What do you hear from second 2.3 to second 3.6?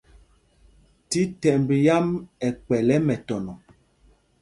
ɛ kpɛ̌l ɛ mɛtɔnɔ.